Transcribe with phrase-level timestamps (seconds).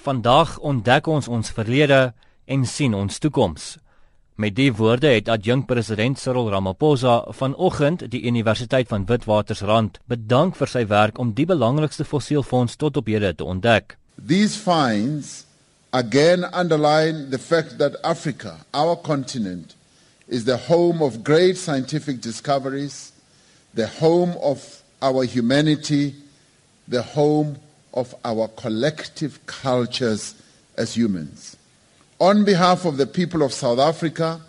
[0.00, 2.12] Vandag ontdek ons ons verlede
[2.48, 3.74] en sien ons toekoms.
[4.40, 10.72] Met die woorde het adjunk president Cyril Ramaphosa vanoggend die Universiteit van Witwatersrand bedank vir
[10.72, 13.98] sy werk om die belangrikste fossielfonds tot op hede te ontdek.
[14.16, 15.44] These finds
[15.92, 19.76] again underline the fact that Africa, our continent,
[20.26, 23.12] is the home of great scientific discoveries,
[23.74, 26.14] the home of our humanity,
[26.88, 27.58] the home
[27.94, 30.34] of our collective cultures
[30.76, 31.56] as humans.
[32.18, 34.40] On behalf of the people of South Africa,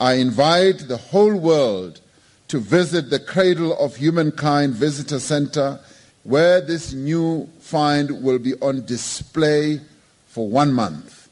[0.00, 2.00] I invite the whole world
[2.48, 5.80] to visit the Cradle of Humankind Visitor Center,
[6.22, 9.80] where this new find will be on display
[10.26, 11.28] for one month.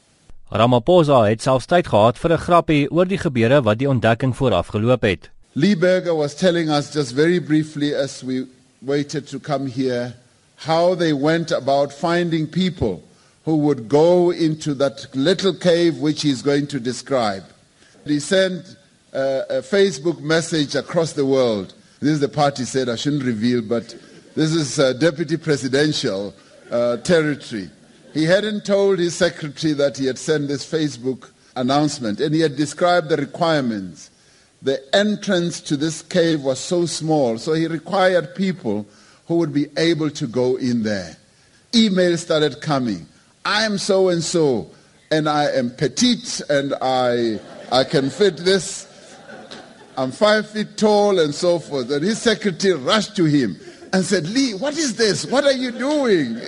[0.51, 4.67] Ramaphosa het selfs tyd gehad vir 'n grappie oor die gebeure wat die ontdekking vooraf
[4.67, 5.29] geloop het.
[5.53, 8.47] Lee Berger was telling us just very briefly as we
[8.81, 10.13] waited to come here
[10.57, 13.03] how they went about finding people
[13.45, 17.43] who would go into that little cave which he's going to describe.
[18.05, 18.75] He sent
[19.13, 21.73] uh, a Facebook message across the world.
[21.99, 23.95] This is the part he said I shouldn't reveal, but
[24.35, 26.33] this is uh, deputy presidential
[26.71, 27.69] uh, territory.
[28.13, 32.55] He hadn't told his secretary that he had sent this Facebook announcement, and he had
[32.55, 34.09] described the requirements.
[34.61, 38.87] The entrance to this cave was so small, so he required people
[39.27, 41.15] who would be able to go in there.
[41.73, 43.05] Emails started coming.
[43.45, 44.69] I am so and so,
[45.11, 47.39] and I am petite, and I,
[47.71, 48.87] I can fit this.
[49.97, 51.91] I'm five feet tall, and so forth.
[51.91, 53.57] And his secretary rushed to him
[53.93, 55.25] and said, Lee, what is this?
[55.25, 56.39] What are you doing?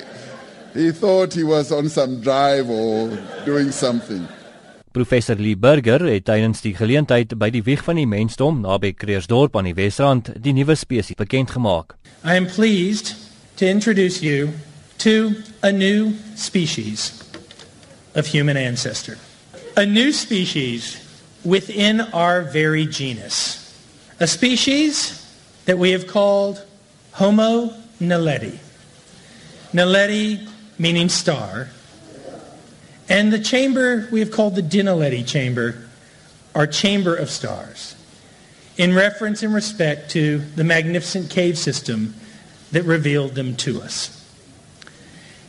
[0.73, 3.09] He thought he was on some drive or
[3.45, 4.27] doing something.
[4.91, 9.53] Professor Lee Burger het tydens die geleentheid by die wieg van die mensdom naby Kreersdorp
[9.59, 11.93] aan die Wesrand die nuwe spesies bekend gemaak.
[12.25, 13.13] I am pleased
[13.61, 14.49] to introduce you
[14.97, 17.13] to a new species
[18.15, 19.17] of human ancestor.
[19.77, 20.97] A new species
[21.45, 23.61] within our very genus.
[24.19, 25.13] A species
[25.65, 26.65] that we have called
[27.11, 27.69] Homo
[28.01, 28.57] naledi.
[29.71, 31.67] Naledi meaning star,
[33.09, 35.75] and the chamber we have called the Dinaledi chamber,
[36.53, 37.95] our chamber of stars,
[38.77, 42.13] in reference and respect to the magnificent cave system
[42.71, 44.15] that revealed them to us.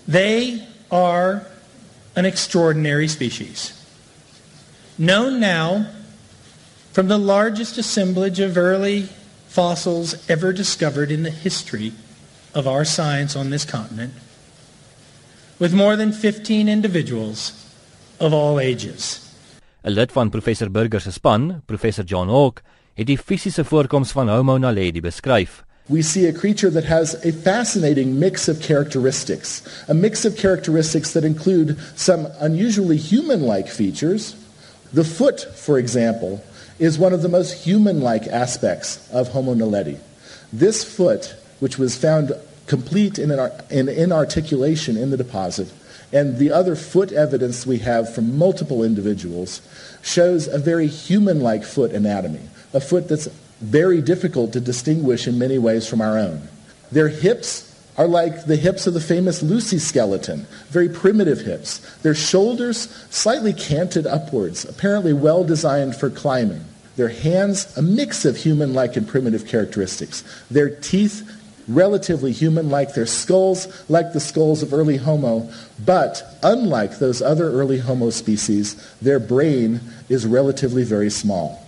[0.09, 1.47] They are
[2.17, 3.77] an extraordinary species.
[4.99, 5.91] Known now
[6.93, 9.03] from the largest assemblage of early
[9.49, 11.93] fossils ever discovered in the history
[12.55, 14.15] of our science on this continent
[15.61, 17.53] with more than 15 individuals
[18.19, 19.21] of all ages.
[19.85, 22.63] 'n Lid van professor Berger se span, professor John Hawk,
[22.95, 25.63] het die fisiese voorkoms van Homo naledi beskryf.
[25.89, 31.13] We see a creature that has a fascinating mix of characteristics, a mix of characteristics
[31.13, 34.35] that include some unusually human-like features.
[34.93, 36.41] The foot, for example,
[36.79, 39.97] is one of the most human-like aspects of Homo naledi.
[40.53, 42.33] This foot, which was found
[42.71, 45.73] complete in, articulation in the deposit,
[46.13, 49.61] and the other foot evidence we have from multiple individuals
[50.03, 53.27] shows a very human like foot anatomy, a foot that's
[53.61, 56.41] very difficult to distinguish in many ways from our own.
[56.93, 57.67] Their hips
[57.99, 61.81] are like the hips of the famous Lucy skeleton, very primitive hips.
[62.03, 66.65] Their shoulders slightly canted upwards, apparently well designed for climbing.
[66.97, 70.23] Their hands, a mix of human like and primitive characteristics.
[70.51, 71.29] Their teeth,
[71.75, 75.49] relatively human like their skulls, like the skulls of early Homo,
[75.85, 81.59] but unlike those other early Homo species, their brain is relatively very small.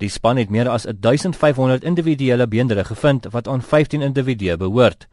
[0.00, 5.06] Die span het meer as 1500 individuele beenderre gevind wat aan 15 individue behoort.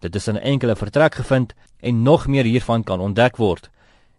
[0.00, 3.70] Dit is in 'n enkele vertrek gevind en nog meer hiervan kan ontdek word.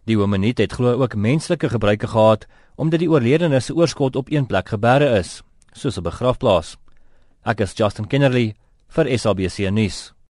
[0.04, 4.46] Die hominied het glo ook menslike gebruike gehad omdat die oorledenes se oorskot op een
[4.46, 5.42] plek gebeere is,
[5.72, 6.76] soos 'n begrafplaas.
[7.44, 8.54] Ek is Justin Kennerly
[8.96, 10.17] vir SABC nuus.